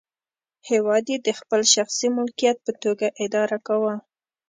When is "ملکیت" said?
2.17-2.57